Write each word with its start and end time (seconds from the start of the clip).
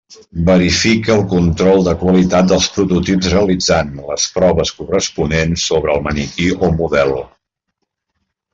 Verifica 0.45 1.11
el 1.15 1.19
control 1.33 1.83
de 1.87 1.93
qualitat 2.03 2.47
dels 2.53 2.69
prototips 2.77 3.29
realitzant 3.35 3.93
les 4.09 4.25
proves 4.39 4.73
corresponents 4.81 5.67
sobre 5.73 5.95
el 5.99 6.05
maniquí 6.09 6.49
o 6.71 6.75
model. 6.83 7.15